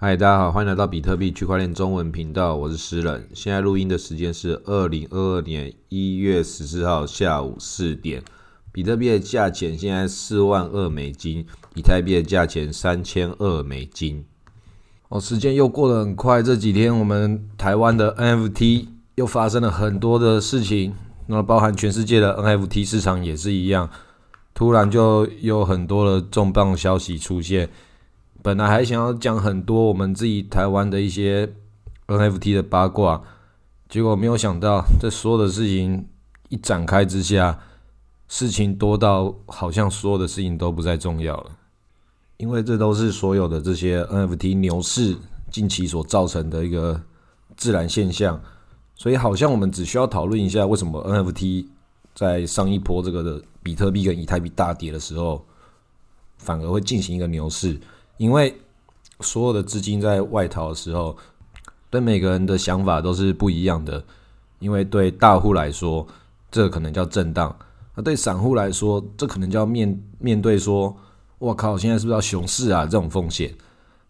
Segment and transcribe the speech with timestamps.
[0.00, 3.28] 嗨，大家好，欢迎来到比特币区块链中文频道，我是诗人。
[3.34, 8.22] 现在录音的时间是二零二二年一月十四号下午四点。
[8.70, 14.24] 比特币的价钱现在四万二美金，以太币的价钱三千二美金。
[15.08, 18.86] 哦，时间又过得很快，这几天我们台湾的 NFT
[19.16, 20.94] 又发生了很多的事情，
[21.26, 23.90] 那包含全世界的 NFT 市场也是一样，
[24.54, 27.68] 突然就有很多的重磅消息出现。
[28.48, 31.52] 本来还想要讲很多我们自己台湾的一些
[32.06, 33.22] NFT 的八卦，
[33.90, 36.08] 结果没有想到，这所有的事情
[36.48, 37.60] 一展开之下，
[38.26, 41.50] 事情多到好像所有的事情都不再重要了，
[42.38, 45.14] 因为这都是所有的这些 NFT 牛市
[45.50, 46.98] 近期所造成的一个
[47.54, 48.40] 自然现象，
[48.94, 51.66] 所以好像我们只需要讨论一下，为什么 NFT
[52.14, 55.44] 在上一波这个的比特币跟以太币大跌的时候，
[56.38, 57.78] 反而会进行一个牛市。
[58.18, 58.54] 因为
[59.20, 61.16] 所有的资金在外逃的时候，
[61.90, 64.04] 对每个人的想法都是不一样的。
[64.58, 66.04] 因为对大户来说，
[66.50, 67.48] 这可能叫震荡；
[67.94, 70.96] 那对散户来说，这可能叫面面对说
[71.38, 73.54] ：“我靠，现在是不是要熊市啊？”这种风险。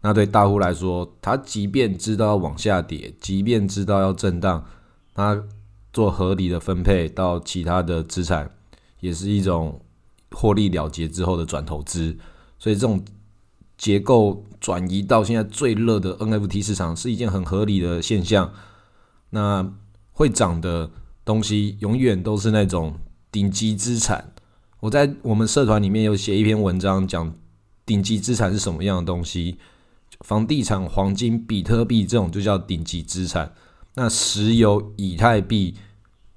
[0.01, 4.65] 那对大户来说，他即便知道要往下跌，即便知道要震荡，
[5.13, 5.39] 他
[5.93, 8.49] 做合理的分配到其他的资产，
[9.01, 9.79] 也是一种
[10.31, 12.17] 获利了结之后的转投资。
[12.57, 12.99] 所以这种。
[13.79, 18.53] 结构转移到现在最热的 NFT 市场是一件很合理的现象。
[19.29, 19.73] 那
[20.11, 20.91] 会涨的
[21.23, 22.99] 东西永远都是那种
[23.31, 24.33] 顶级资产。
[24.81, 27.33] 我在我们社团里面有写一篇文章，讲
[27.85, 29.57] 顶级资产是什么样的东西。
[30.25, 33.53] 房地产、黄金、比特币这种就叫顶级资产。
[33.95, 35.75] 那石油、以太币、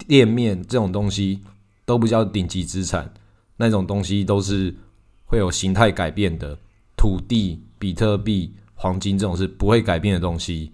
[0.06, 1.40] 店面这种东西
[1.84, 3.12] 都不叫顶级资产，
[3.56, 4.76] 那种东西都是
[5.24, 6.58] 会有形态改变的。
[7.02, 10.70] 土地、比特币、黄金这种是不会改变的东西，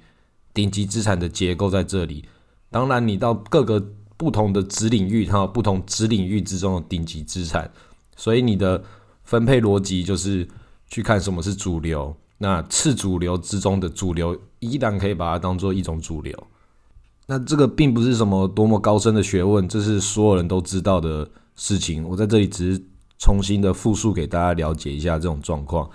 [0.53, 2.23] 顶级资产的结构在这里。
[2.71, 3.83] 当然，你到各个
[4.19, 7.71] 不同的子领域，它有不同子领域之中的顶级资产，
[8.15, 8.85] 所以你的
[9.25, 10.47] 分配逻辑就是
[10.87, 12.15] 去看什么是主流。
[12.37, 16.47] 那次主流之中的主流，依然可以把它当做一种主流。
[17.27, 22.07] 那这个并不是什么多么高深的学问，这是所有人都知道的事情。
[22.07, 22.83] 我在这里只是
[23.17, 25.89] 重新的复述给大家了解一下这种状况。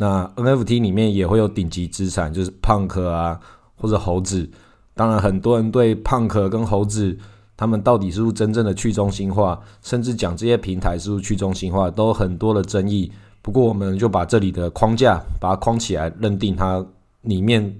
[0.00, 3.38] 那 NFT 里面也会有顶级资产，就是胖克啊，
[3.76, 4.50] 或者猴子。
[4.94, 7.14] 当然，很多人对胖克跟猴子，
[7.54, 13.12] 他们到底是不是真正的去中心化，甚至讲这些平台是不是去中心化，都很多的争议。
[13.42, 16.82] 不过，我们就把这里的框架把它框起来，认定它
[17.20, 17.70] 里面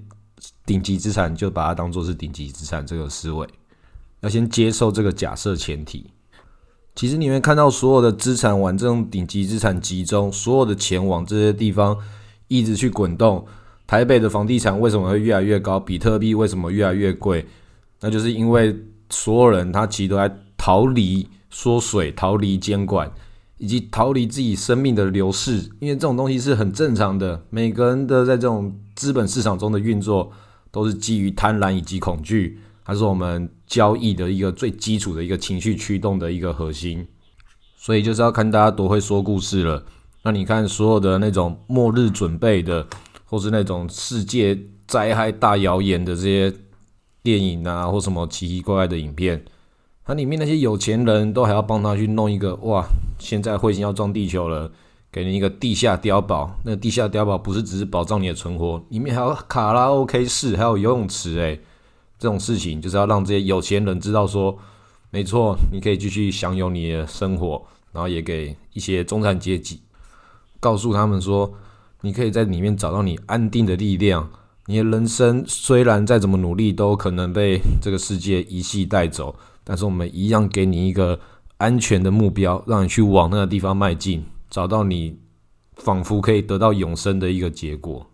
[0.63, 3.47] 顶级资产，就把它当做是顶级资产这个思维，
[4.19, 6.05] 要先接受这个假设前提。
[6.93, 11.97] 其实你会看到所有的资产往这种顶级资产集中，所有的钱往这些地方
[12.47, 13.45] 一直去滚动。
[13.87, 15.79] 台北的房地产为什么会越来越高？
[15.79, 17.45] 比特币为什么越来越贵？
[18.01, 18.75] 那就是因为
[19.09, 23.11] 所有人他其实都在逃离缩水、逃离监管，
[23.57, 25.69] 以及逃离自己生命的流逝。
[25.79, 30.31] 因为这种东西是很正常的，每个人的在这种资本市场中的运作
[30.71, 32.59] 都是基于贪婪以及恐惧。
[32.83, 37.07] 它是我们交易的一个最基础的一个情绪驱动的一个核心，
[37.77, 39.83] 所以就是要看大家多会说故事了。
[40.23, 42.85] 那你看所有的那种末日准备的，
[43.25, 46.53] 或是那种世界灾害大谣言的这些
[47.23, 49.43] 电影啊，或什么奇奇怪怪的影片，
[50.03, 52.83] 它里面那些有钱人都还要帮他去弄一个哇，
[53.19, 54.71] 现在彗星要撞地球了，
[55.11, 56.55] 给你一个地下碉堡。
[56.65, 61.59] 那地下碉堡不是只是保障你的存活，里面还有卡拉 OK 室，还有游泳池，诶。
[62.21, 64.55] 这种事情就是要让这些有钱人知道，说
[65.09, 69.81] 没错，你可以继续享有你的生活，然后也给一些中产阶级
[70.59, 71.51] 告诉他们说，
[72.01, 74.29] 你可以在里面找到你安定的力量。
[74.67, 81.19] 你的人生虽然再怎么努力，都可能被这个世界一系带走，但是我们一样给你一个
[81.57, 85.17] 安全的目标，让你去往那个地方迈进，找到你
[85.77, 88.05] 仿佛可以得到永生的一个结果。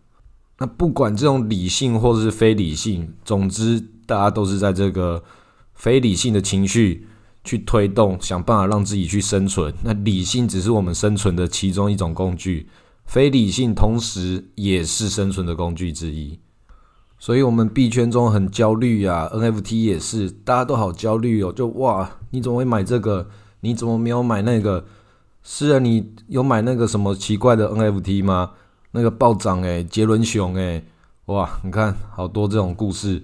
[0.59, 3.85] 那不管这种理性或者是非理性，总之。
[4.07, 5.23] 大家都是在这个
[5.75, 7.05] 非理性的情绪
[7.43, 9.71] 去推动，想办法让自己去生存。
[9.83, 12.67] 那理性只是我们生存的其中一种工具，
[13.05, 16.39] 非理性同时也是生存的工具之一。
[17.19, 21.51] 所以，我们币圈中很焦虑啊，NFT 也是，大家都好焦虑哦。
[21.51, 23.27] 就哇，你怎么会买这个？
[23.61, 24.85] 你怎么没有买那个？
[25.41, 28.51] 是啊，你有买那个什么奇怪的 NFT 吗？
[28.91, 30.85] 那个暴涨诶，杰伦熊诶，
[31.25, 33.23] 哇，你看好多这种故事。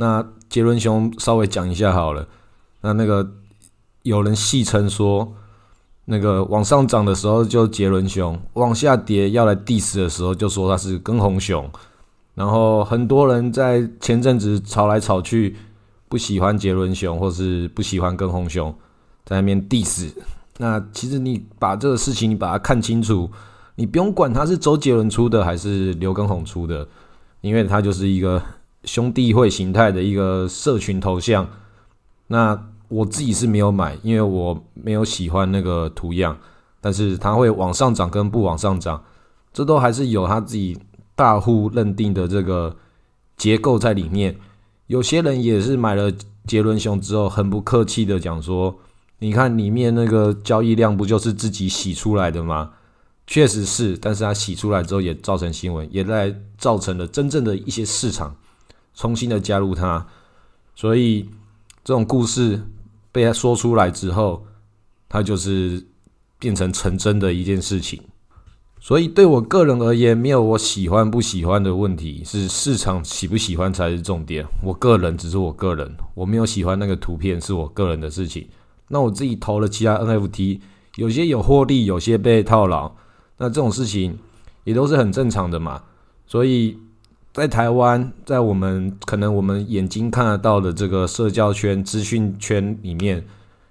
[0.00, 2.26] 那杰伦熊稍微讲一下好了。
[2.82, 3.28] 那那个
[4.04, 5.34] 有人戏称说，
[6.04, 11.68] 那个往上涨的时候就杰伦熊，往下跌要来 diss 的时候就说他是跟红熊。
[12.34, 15.56] 然后很多人在前阵子吵来吵去，
[16.08, 18.72] 不喜欢杰伦熊或是不喜欢跟红熊，
[19.24, 20.12] 在那边 diss。
[20.58, 23.28] 那其实你把这个事情你把它看清楚，
[23.74, 26.86] 你不用管他是周杰伦出的还是刘畊宏出的，
[27.40, 28.40] 因为他就是一个
[28.88, 31.46] 兄弟会形态的一个社群头像。
[32.28, 32.58] 那
[32.88, 36.38] 我自己是没有买，因为我没有喜欢那个图样，
[36.80, 39.04] 但是它会往上涨跟不往上涨，
[39.52, 40.78] 这都还是有他自己
[41.14, 42.74] 大户认定的这个
[43.36, 44.36] 结构在里面。
[44.86, 46.10] 有些人也是买了
[46.46, 48.74] 杰伦熊之后，很不客气的讲说
[49.20, 52.70] ：“你看里面那个交易量不就是自己洗出来的吗？”
[53.26, 58.34] 确实是，但是它洗出来之后也造成新闻，也在造成了真正的一些市场
[58.98, 60.04] 重新的加入它，
[60.74, 61.30] 所以
[61.84, 62.60] 这种故事。
[63.10, 64.44] 被他说出来之后，
[65.08, 65.84] 他就是
[66.38, 68.00] 变成成真的一件事情。
[68.78, 74.46] 所以对我个人而言，没有我喜欢不喜欢的问题，是市场喜不喜欢才是重点。
[74.62, 78.46] 我个人只是我个人，我没有喜欢那个图片，是我个人的事情。
[78.88, 80.60] 那我自己投了其他 NFT，
[80.96, 82.92] 有些有获利，有些被套牢，
[83.38, 84.18] 那这种事情
[84.64, 85.82] 也都是很正常的嘛。
[86.26, 86.78] 所以。
[87.38, 93.24] 在台湾，在我们可能我们眼睛看得到的这个社交圈、资讯圈里面，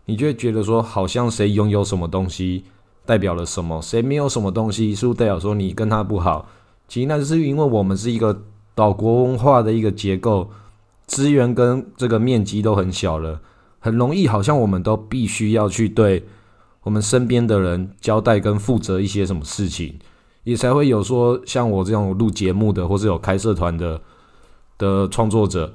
[0.05, 2.63] 你就会觉得说，好像谁拥有什么东西
[3.05, 6.47] 代表了什么，谁没有什么东西，是不是代表说你跟他不好？
[6.87, 8.43] 其实那是因为我们是一个
[8.73, 10.49] 岛国文化的一个结构，
[11.05, 13.41] 资源跟这个面积都很小了，
[13.79, 16.25] 很容易好像我们都必须要去对
[16.83, 19.99] 我们身边的人交代跟负责一些什么事情。
[20.47, 23.99] 也才会有说像我这样录节目的，或是有开社团的
[24.77, 25.73] 的创作者，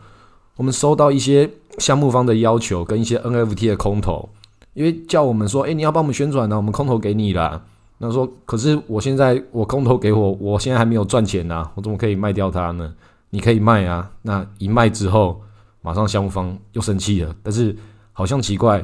[0.56, 4.30] 我们收到一些项目方的要求跟一些 NFT 的空投，
[4.72, 7.62] 因为叫我们说，哎，你要帮我们宣传呢，我们空投给你啦。
[7.98, 12.94] 那说，可是我现在我空投给我，我现在还没有赚钱呐，我怎么可以卖掉它呢？
[13.28, 15.42] 你可以卖啊，那一卖之后，
[15.82, 17.36] 马上项目方又生气了。
[17.42, 17.76] 但是
[18.14, 18.82] 好像奇怪，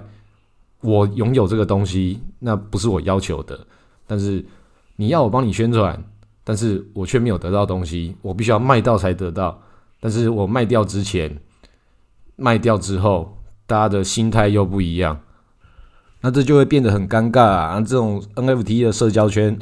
[0.83, 3.59] 我拥有这个东西，那不是我要求的，
[4.07, 4.45] 但是。
[5.01, 6.05] 你要我帮你宣传，
[6.43, 9.63] 但是我却没有得到东西，我必须要卖到才得到。
[10.01, 11.39] 但是我卖掉之前，
[12.35, 15.21] 卖掉之后，大家的心态又不一样，
[16.21, 17.81] 那这就会变得很尴尬啊！
[17.81, 19.57] 这种 NFT 的社交圈，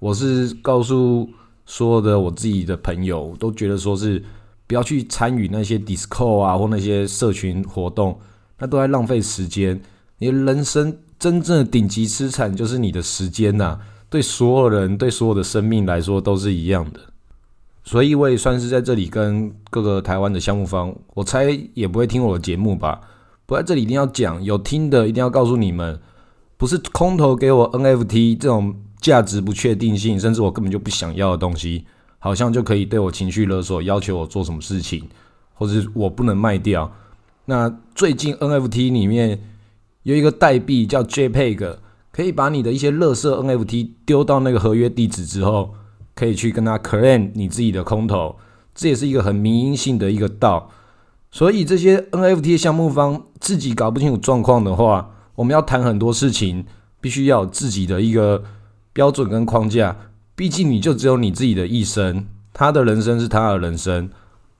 [0.00, 1.30] 我是告诉
[1.64, 4.22] 所有的我自己的朋友，都觉得说是
[4.66, 8.20] 不要去参与那些 d i s c o 啊或那些社群活动，
[8.58, 9.80] 那都在浪费时间。
[10.18, 13.80] 你人生真正的顶级资产就是你的时间呐。
[14.10, 17.00] 对所有人，对所有的生命来说都是一样的，
[17.84, 23.00] 所以我也算是在这里跟各个台湾的项目方，我猜也不会听我的节目吧。
[23.44, 26.00] 不在这里一定要讲，有听的一定要告诉你们，
[26.56, 31.84] 不是空头给我 NFT 这种价值不确定性，甚至我根本就不想要的东西，
[32.18, 35.06] 好像就可以对我情绪勒索，要求我做什么事情，
[35.52, 36.90] 或者我不能卖掉。
[37.44, 39.38] 那最近 NFT 里面
[40.04, 41.76] 有一个代币叫 JPEG。
[42.18, 45.72] 可以把你的一些乐色 NFT 丢到那个合约地址之后，
[46.16, 48.34] 可以去跟他 claim 你自己的空投，
[48.74, 50.68] 这也是一个很民营性的一个道。
[51.30, 56.64] 所以这些 NFT 项目方自己搞不清楚状况的话，我们要谈很多事情，
[57.00, 58.42] 必须要有自己的一个
[58.92, 59.96] 标准跟框架。
[60.34, 64.10] 毕竟你就只有你自己的一生，他的人生是他的人生，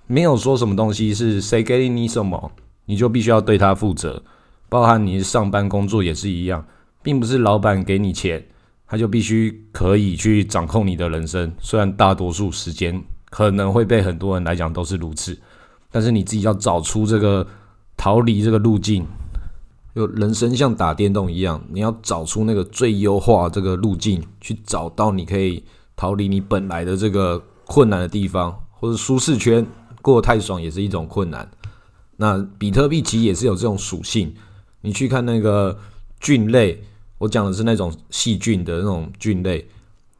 [0.06, 2.52] 没有说什么东西是谁给你什么，
[2.84, 4.22] 你就必须要对他负责。
[4.68, 6.64] 包含你上班工作也是一样。
[7.02, 8.44] 并不是老板给你钱，
[8.86, 11.52] 他就必须可以去掌控你的人生。
[11.60, 15.38] 虽然大多数时间可能会被很多人来讲都是如此，
[15.90, 17.46] 但是你自己要找出这个
[17.96, 19.06] 逃离这个路径。
[19.94, 25.64] 就人生像打电动一样，你要找出那个最优化这个路径，去找到你可以
[25.96, 29.66] 逃离你本来的这个困难的地方，或者舒适圈
[30.02, 31.48] 过得太爽也是一种困难。
[32.16, 34.34] 那比特币其实也是有这种属性，
[34.80, 35.78] 你去看那个。
[36.20, 36.82] 菌类，
[37.18, 39.68] 我讲的是那种细菌的那种菌类。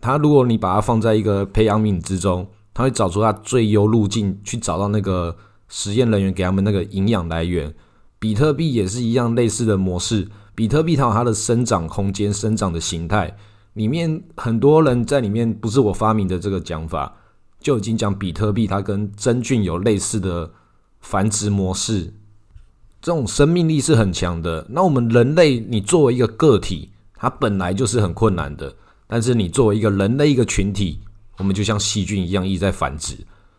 [0.00, 5.37] 它如果你把它放在一个培养皿之中，它会找出它最优路径，去找到那个
[5.69, 7.75] 实验人员给他们那个营养来源。
[8.21, 10.28] 比特币也是一样类似的模式。
[10.55, 13.37] 比特币它有它的生长空间、生长的形态，
[13.75, 17.17] 里面很多人在里面不是我发明的这个讲法，
[17.61, 20.50] 就已经讲比特币它跟真菌有类似的
[21.00, 22.12] 繁殖模式。
[23.00, 24.67] 这种生命力是很强的。
[24.69, 28.75] 那我们人类，你作为一个个体，它本来就是很困难的。
[29.07, 31.00] 但是你作为一个人类一个群体，
[31.38, 33.17] 我们就像细菌一样一直在繁殖。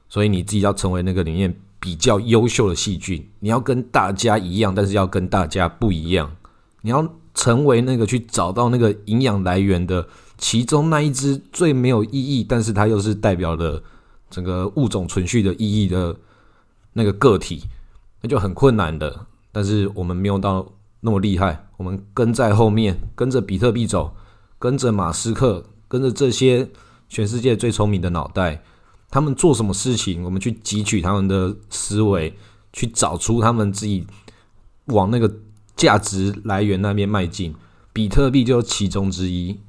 [0.08, 6.30] 所以你自己要成为那个里面比较优秀的细菌，你要跟大家一样，但是要跟大家不一样。
[6.82, 13.82] 你要成为那个去找到那个营养来源的其中那一只最没有意义，但是它又是代表了
[14.30, 16.16] 整个物种存续的意义的
[16.94, 17.64] 那个个体，
[18.22, 19.26] 那就很困难的。
[19.52, 20.66] 但是我们没有到
[21.02, 24.14] 那么厉害，我们跟在后面，跟着比特币走，
[24.58, 26.70] 跟着马斯克，跟着这些
[27.08, 28.62] 全世界最聪明的脑袋，
[29.10, 32.36] 他们做什么事情，我们去汲取他们的思维，
[32.74, 34.06] 去找出他们自己
[34.86, 35.34] 往那个
[35.76, 37.56] 价值来源那边迈进。
[37.92, 39.60] 比特币就是其中之一。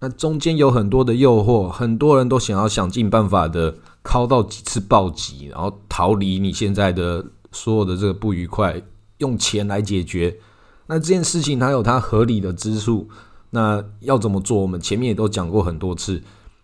[0.00, 8.80] 那中间有很多的诱惑，很多人都想要想尽办法的靠到几次暴击，然后逃离你现在的所有的这个不愉快。
[9.18, 10.38] 用钱来解决，
[10.86, 13.08] 那这件事情它有它合理的之处。
[13.50, 14.60] 那要怎么做？
[14.60, 16.22] 我们前面也都讲过很多次，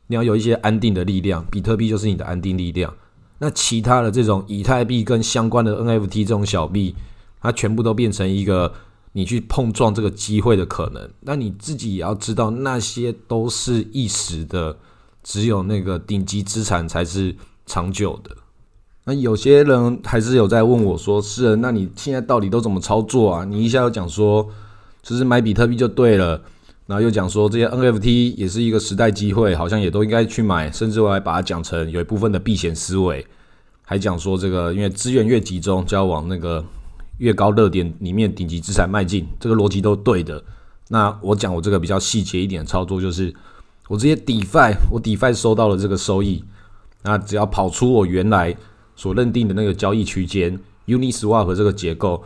[0.08, 2.94] 你要有一些安定的力量，比特币就是你的安定力量。
[3.38, 6.94] 那其他的这种以太币跟相关的 NFT 这种小币，
[7.40, 8.72] 它全部都变成一个
[9.12, 11.10] 你去碰撞这个机会的可能。
[11.20, 14.76] 那你自己也要知道，那些都是一时的，
[15.22, 17.34] 只有那个顶级资产才是
[17.64, 18.36] 长久的。
[19.06, 23.44] 那有些人还是有在问我说：“是，那你现在到底都怎么操作啊？
[23.44, 24.48] 你一下又讲说，
[25.02, 26.40] 就是买比特币就对了，
[26.86, 33.26] 然后又讲说这些 NFT 也是一个时代机会，好像也都应该去买，甚至我还把它讲成有一部分的避险思维，
[33.84, 36.64] 还讲说这个因为资源越集中，就要往那个
[37.18, 40.42] 越高热点里面顶级资产迈进，这个逻辑都对的。
[40.88, 43.34] 那我讲我这个比较细节一点的操作，就是
[43.88, 46.42] 我直接 DeFi，我 DeFi 收到了这个收益，
[47.02, 48.56] 那只要跑出我原来。
[48.96, 52.22] 所认定的那个交易区间，Uniswap 这个结构，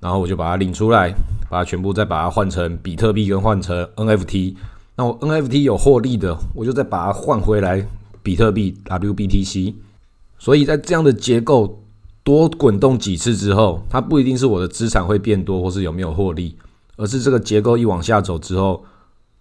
[0.00, 1.14] 然后我就把它领出来，
[1.48, 4.54] 把它全部再把它换成比特币跟换成 NFT。
[4.96, 7.86] 那我 NFT 有获利的，我就再把它换回来
[8.22, 9.74] 比特币 WBTC。
[10.38, 11.82] 所以在这样的结构
[12.22, 16.56] 多滚动几次之后，它不一定是我的资产会变多，或是有没有获利，
[16.96, 18.84] 而是这个结构一往下走之后，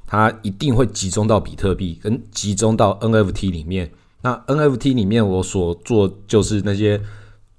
[0.08, 3.92] 它一定会集中到比特币跟集中到 NFT 里面。
[4.24, 7.02] 那 NFT 里面我所做就是那些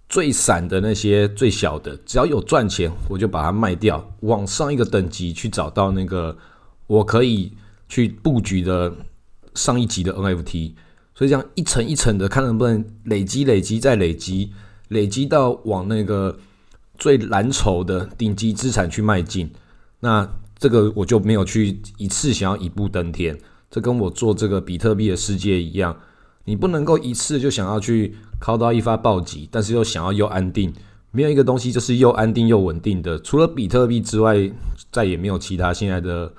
[0.09, 6.35] 最散的那些最小的，只要有赚钱我就把它卖掉，往上一个等级去找到那个
[6.87, 7.53] 我可以
[7.87, 8.91] 去布局的
[9.55, 10.73] 上一级的 NFT，
[11.15, 14.51] 所以这样一层一层的看能不能累积、累积再累积，
[14.89, 16.39] 累积到往那个
[16.97, 19.51] 最蓝筹的顶级资产去迈进。
[20.01, 20.27] 那
[20.59, 23.39] 这个我就没有去一次想要一步登天，
[23.71, 25.95] 这跟我做这个比特币的世界一样。
[26.45, 30.73] 你不能够一次就想要去靠到一发暴击，但是又想要又安定，
[31.11, 33.19] 没有一个东西就是又安定又稳定的。
[33.21, 34.51] 除了比特币之外，
[34.93, 36.33] 再也没有其他现在的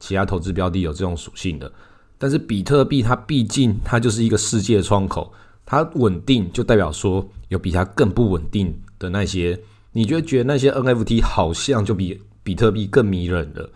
[0.00, 1.70] 其他投资标的有这种属性的。
[2.18, 5.32] 但是比特币它毕竟它就是一个世界窗口，
[5.64, 9.60] 它稳定就代表说有比它更不稳定的那些，
[9.92, 13.70] 你就觉得那些 NFT 好像就比比特币更迷人了。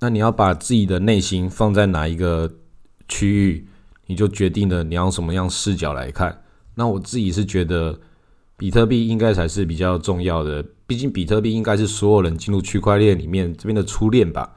[0.00, 2.50] 那你要把自己的内心放在哪一个
[3.08, 3.66] 区域？
[4.08, 6.42] 你就决定了你要什么样视角来看。
[6.74, 7.98] 那我自己是觉得，
[8.56, 10.64] 比特币应该才是比较重要的。
[10.86, 14.50] 毕竟比特币应该是所有人进入区块链里面这边的初恋吧。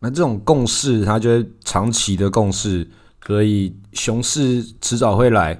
[0.00, 2.88] 那这种共识，它就会长期的共识，
[3.24, 5.52] 所以熊市迟早会来。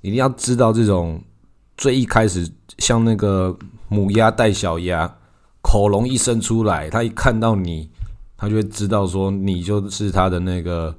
[0.00, 1.22] 一定要知道这种
[1.76, 3.56] 最一开始，像那个
[3.88, 5.16] 母鸭带小鸭，
[5.62, 7.88] 恐龙一生出来，它一看到你，
[8.36, 10.92] 它就会知道说你就是它的那个。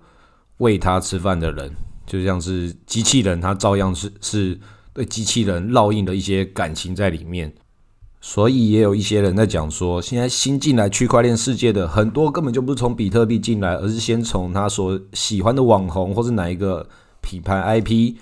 [0.59, 1.69] 喂它吃饭的人，
[2.05, 4.57] 就像是机器人，它照样是是
[4.93, 7.53] 对机器人烙印的一些感情在里面。
[8.21, 16.85] 所以也有一些人在讲说，现在新进来区块链世界的很多根本就不是从比特币进来，而是先从他所喜欢的网红或是哪一个
[17.21, 18.15] 品牌 IP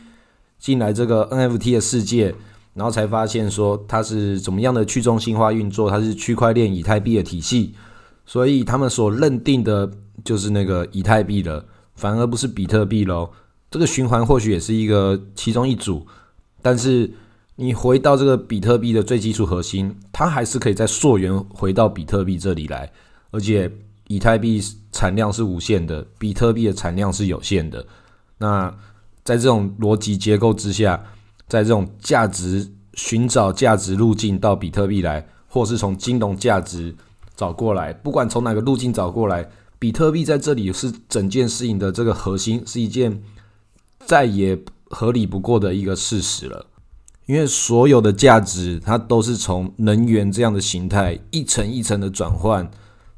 [0.60, 2.36] 进来这个 NFT 的世界，
[2.76, 7.74] 然后才发现说它是怎么样的去中心化运作，它是区块链以太币的体系，
[8.28, 9.90] 所以他们所认定的
[10.24, 11.66] 就是那个以太币的。
[11.98, 13.30] 反而不是比特币喽，
[13.72, 16.06] 这个循环或许也是一个其中一组，
[16.62, 17.12] 但是
[17.56, 22.90] 你回到这个比特币的最基础核心，它还是可以在溯源回到比特币这里来，
[23.32, 23.70] 而且
[24.08, 24.62] 以太币
[24.92, 27.84] 产量是无限的，比特币的产量是有限的。
[28.38, 28.74] 那
[29.24, 31.04] 在这种逻辑结构之下，
[31.48, 36.96] 在这种价值寻找价值路径到比特币来，或是从金融价值
[37.36, 39.50] 找过来，不管从哪个路径找过来。
[39.80, 43.22] 比特币在这里是整件事情的这个核心，是一件
[44.06, 44.58] 再也
[44.90, 46.66] 合理不过的一个事实了。
[47.26, 52.72] 因为所有的价值，它都是从能源这样的形态一层一层的转换，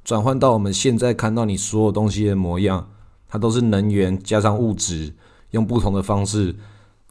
[0.04, 2.90] 转换到我们现在看到你所有东西的模样，
[3.28, 5.14] 它都是能源加上物质，
[5.52, 6.56] 用不同的方式，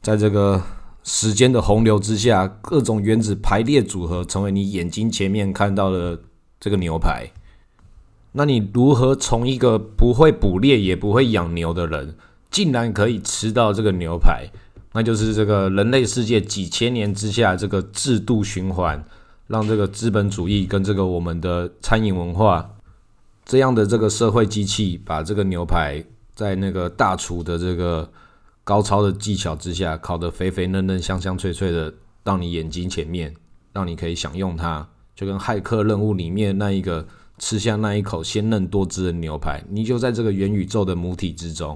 [0.01, 0.61] 在这个
[1.03, 6.19] 时间的洪流之下，各种原子排列组合，成为你眼睛前面看到的
[6.59, 7.31] 这个牛排。
[8.31, 12.15] 那你如何从一个不会捕猎也不会养牛的人，
[12.51, 14.47] 竟然可以吃到这个牛排？
[14.93, 19.03] 那就是这个人类世界几千年之下这个制度循环，
[19.47, 22.67] 让这个资本主义跟这个我们的餐饮文化
[23.45, 28.09] 这样的这个社会机器，把这个牛排在那个大厨的这个
[28.63, 31.93] 高超的技巧之下烤得肥肥嫩嫩、香香脆脆的，
[32.23, 33.33] 到你眼睛前面，
[33.73, 37.07] 让你可以享用它，就跟骇客任务里面那一个
[37.39, 41.75] 吃下那一口鲜嫩多汁的牛排，你就在这个元宇宙的母体之中。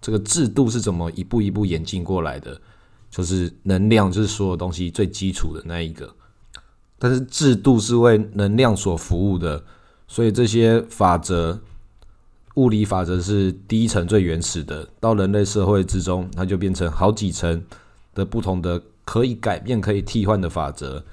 [0.00, 2.60] 这个制度是怎么一步一步演进过来的？
[3.08, 6.12] 就是能量，就是所有东西最基础的那一个。
[6.98, 9.62] 但是制度是为能量所服务的，
[10.08, 11.60] 所以这些法则，
[12.54, 14.88] 物理法则是第一层最原始的。
[14.98, 17.62] 到人类社会之中，它就变成好几层
[18.14, 21.04] 的不同的可以改变、可以替换的法则。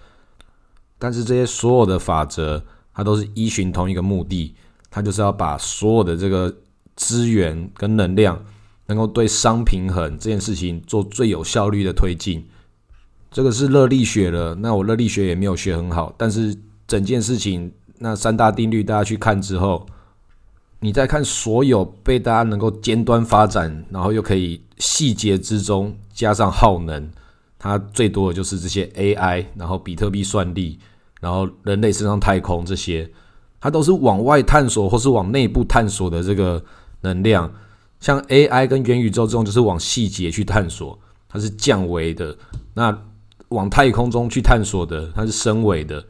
[0.97, 4.53] 但是这些所有的法则，它都是依循同一个目的，
[4.89, 6.53] 它就是要把所有的这个
[6.95, 8.43] 资源跟能量。
[8.87, 12.43] 能够对熵平衡这件事情做最有效率的推进，
[13.29, 14.55] 这个是热力学了。
[14.55, 19.85] 那我热力学也没有学很好，但是整件事情那三大定律大家去看之后，
[20.79, 27.11] 你再看所有被大家能够尖端发展，然后又可以细节之中加上耗能，
[27.59, 30.79] 它最多的就是这些 AI，然后比特币算力，
[31.19, 33.09] 然后人类升上太空这些，
[33.59, 36.63] 它都是往外探索或是往内部探索的这个
[37.01, 37.51] 能量。
[37.99, 40.97] 像 AI 跟元宇宙这种，就是往细节去探索，
[41.27, 42.33] 它是降维的；
[42.73, 42.97] 那
[43.49, 46.01] 往太空中去探索的，它是升维的。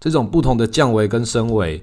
[0.00, 1.80] 这种不同的降维跟升维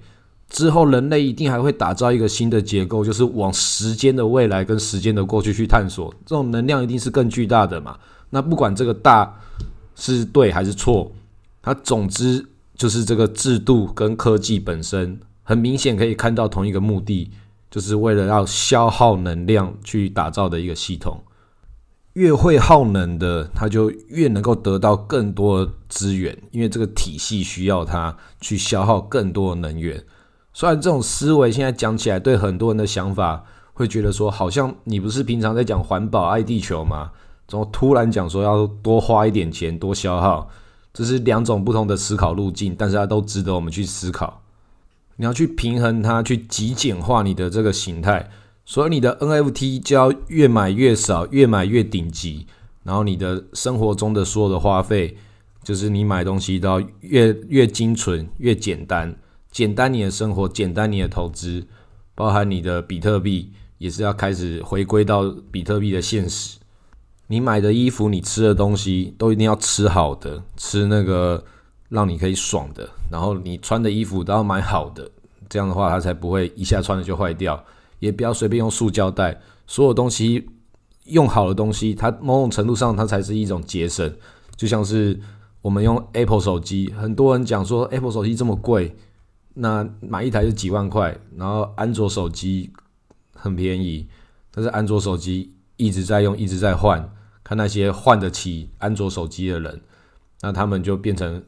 [0.50, 6.14] 之后，人类一定还会打造一个新的结构，就是往时间的未来跟时间的过去去探索。
[6.26, 7.98] 这种能量一定是更巨大的嘛？
[8.30, 9.34] 那不管这个大
[9.96, 11.10] 是对还是错，
[11.62, 12.46] 它总之
[12.84, 17.32] 就是这个制度跟科技本身，很明显可以看到同一个目的。
[17.72, 21.24] 就是为了要消耗能量去打造的一个系统，
[22.16, 30.04] 越会耗能的，它就越能够得到更多资源，因为这个体系需要它去消耗更多的能源。
[30.52, 37.12] 虽然这种思维现在讲起来，对很多人的想法会觉得说，好像你不是平常在讲环保、爱地球吗？
[37.48, 40.50] 怎么突然讲说要多花一点钱、多消耗？
[40.94, 44.44] 这是两种不同的思考路径，但是它都值得我们去思考。
[45.16, 48.30] 你要去平衡它，去极简化你的这个形态，
[48.64, 52.46] 所以你的 NFT 就要越买越少，越买越顶级。
[52.84, 55.18] 然后你的生活中的所有的花费，
[55.64, 59.16] 就是你买东西都要越越精纯、越简单，
[59.52, 61.66] 简单你的生活，简单你的投资，
[62.14, 66.58] 包含你的比特币也是要开始回归到比特币的现实。
[67.34, 71.44] 你买的衣服，你吃的东西都一定要吃好的，吃那个。
[71.90, 75.08] 让你可以爽的，然后你穿的衣服都要买好的，
[75.48, 77.64] 这样的话它才不会一下穿了就坏掉。
[78.00, 80.50] 也不要随便用塑胶袋，所有东西
[81.06, 84.12] 用好的东西，它某种程度上它才是一种节省。
[84.56, 85.20] 就像是
[85.62, 88.96] 我们用 Apple 手机，很多人讲说 Apple 手机这么贵，
[89.54, 92.74] 那买一台就几万块，然后安卓手机
[93.36, 94.08] 很便宜，
[94.50, 97.08] 但是安卓手机一直在用，一直在换，
[97.44, 99.82] 看那些换得起安卓手机的人，
[100.42, 101.44] 那他们就变成。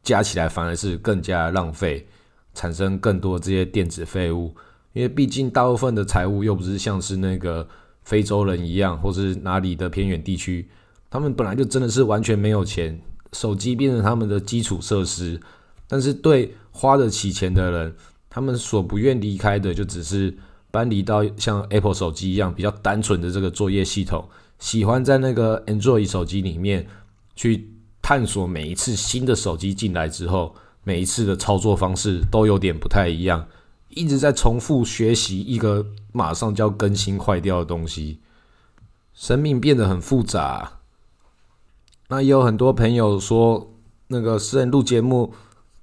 [0.00, 2.06] 加起来反而是更加浪费，
[2.54, 4.54] 产生更多这些电子废物。
[4.94, 7.68] 因为毕竟大部分的财务又不是像是那个
[8.04, 10.66] 非洲人一样，或是哪里的偏远地区，
[11.10, 12.98] 他们本来就真的是完全没有钱，
[13.34, 15.38] 手机变成他们的基础设施。
[15.86, 17.94] 但是对花得起钱的人，
[18.30, 20.34] 他们所不愿离开的就只是
[20.70, 24.26] 搬离到像 Apple 手机一样比较单纯的这个作业系统，
[24.58, 26.86] 喜欢在那个 Android 手机里面
[27.34, 27.74] 去。
[28.00, 33.46] 探索每一次新的手机进来之后，每一次的操作方式都有点不太一样，
[33.90, 38.20] 一直在重复学习一个马上就要更新坏掉的东西，
[39.12, 40.78] 生命变得很复杂。
[42.08, 43.74] 那也有很多朋友说，
[44.06, 45.34] 那个私人录节目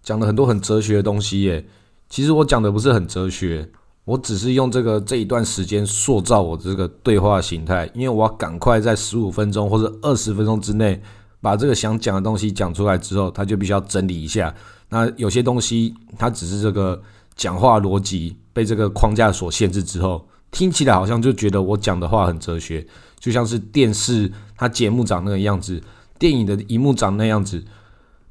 [0.01, 1.67] 讲了很多很哲学的东西耶。
[2.09, 3.69] 其实我讲的不是很哲学，
[4.05, 11.01] 我只是用这个这一段时间塑造我这个对话形态，因为我要赶快在十五分钟或者二十分钟之内。
[11.41, 14.51] 把这个想讲的东西讲出来之后，他就必须要整理一下。
[14.89, 16.99] 那有些东西，它只是这个
[17.35, 22.83] 讲话逻辑被这个框架所限制之后，听起来好像就觉得我讲的话很哲学，
[23.19, 25.79] 就像是电视它节目长那个样子，
[26.17, 27.63] 电影的荧幕长那样子，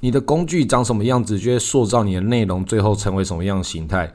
[0.01, 4.13] 你的工具长什么样子，就会塑造你的内容最后成为什么样的形态。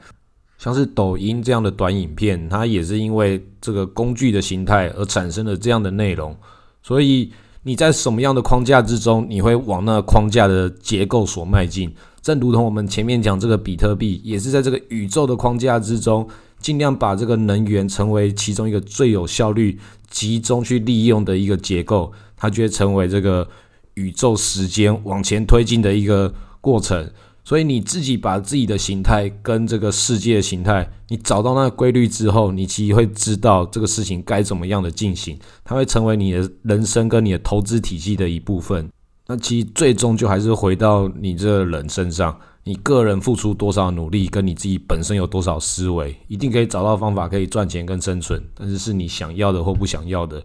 [0.60, 6.36] 像是抖音这样的短影片，它也是因为这个工具的形态而产生了这样的内容，
[6.82, 7.32] 所以。
[7.62, 11.92] 你在什么样的框架之中，你会往那框架的结构所迈进？
[12.22, 16.26] 正如同我们前面讲这个比特币，也是在这个宇宙的框架之中，
[16.58, 23.46] 尽量把这个能源成为其中一个最有效率、集中去利用的一个结构，它就会成为这个
[23.92, 27.06] 宇宙时间往前推进的一个过程。
[27.50, 38.88] 所以你自己把自己的形态跟这个世界的形态，你找到那个规律之后，你其实会知道这个事情该怎么样的进行，它会成为你的人生跟你的投资体系的一部分。
[39.26, 48.40] 那其实最终就还是回到你这个人身上，你个人付出多少努力，跟你自己本身有多少思维，一定可以找到方法可以赚钱跟生存。
[48.54, 50.40] 但是是你想要的或不想要的，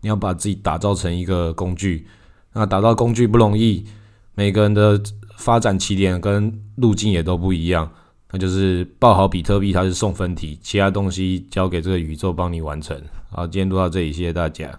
[0.00, 2.06] 你要把自己打造成一个工具。
[2.54, 3.84] 那打造工具不容易，
[4.34, 4.98] 每个人的。
[5.36, 7.90] 发展起点跟路径也都不一样，
[8.32, 13.00] 那就是报好比特币，它是送分题，其他东西交给这个宇宙帮你完成。
[13.30, 14.78] 好，今天录到这里，谢谢大家。